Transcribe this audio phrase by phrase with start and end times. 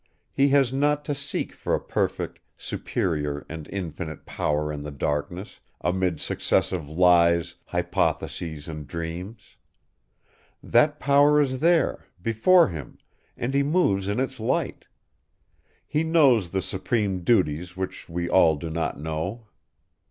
[0.33, 5.59] He has not to seek for a perfect, superior and infinite power in the darkness,
[5.79, 9.57] amid successive lies, hypotheses and dreams.
[10.63, 12.97] That power is there, before him,
[13.37, 14.85] and he moves in its light.
[15.85, 19.45] He knows the supreme duties which we all do not know.